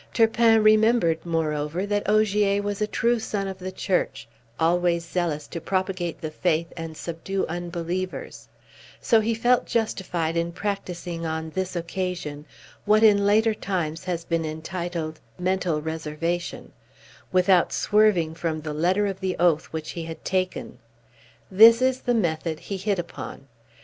Turpin 0.13 0.63
remembered, 0.63 1.23
moreover, 1.27 1.85
that 1.85 2.09
Ogier 2.09 2.59
was 2.63 2.81
a 2.81 2.87
true 2.87 3.19
son 3.19 3.47
of 3.47 3.59
the 3.59 3.71
Church, 3.71 4.27
always 4.59 5.05
zealous 5.05 5.47
to 5.49 5.61
propagate 5.61 6.19
the 6.21 6.31
faith 6.31 6.73
and 6.75 6.97
subdue 6.97 7.45
unbelievers; 7.45 8.47
so 8.99 9.19
he 9.19 9.35
felt 9.35 9.67
justified 9.67 10.35
in 10.35 10.53
practising 10.53 11.23
on 11.27 11.51
this 11.51 11.75
occasion 11.75 12.45
what 12.83 13.03
in 13.03 13.27
later 13.27 13.53
times 13.53 14.05
has 14.05 14.25
been 14.25 14.43
entitled 14.43 15.19
"mental 15.37 15.79
reservation," 15.83 16.71
without 17.31 17.71
swerving 17.71 18.33
from 18.33 18.61
the 18.61 18.73
letter 18.73 19.05
of 19.05 19.19
the 19.19 19.35
oath 19.37 19.65
which 19.65 19.91
he 19.91 20.05
had 20.05 20.25
taken. 20.25 20.79
This 21.51 21.79
is 21.79 21.99
the 22.01 22.15
method 22.15 22.59
he 22.59 22.77
hit 22.77 22.97
upon. 22.97 23.45